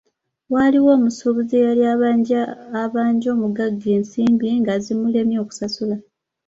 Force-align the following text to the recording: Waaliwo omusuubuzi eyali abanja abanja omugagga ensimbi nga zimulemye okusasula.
Waaliwo 0.53 0.89
omusuubuzi 0.97 1.53
eyali 1.57 1.83
abanja 1.93 2.41
abanja 2.83 3.27
omugagga 3.35 3.87
ensimbi 3.97 4.49
nga 4.61 4.73
zimulemye 4.83 5.37
okusasula. 5.43 5.95